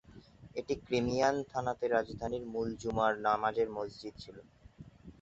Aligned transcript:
এটি 0.55 0.73
Crimean 0.85 1.35
khanate 1.51 1.85
রাজধানীর 1.87 2.43
মূল 2.53 2.67
জুমার 2.81 3.13
নামাজের 3.25 3.67
মসজিদ 3.77 4.13
ছিল। 4.23 4.37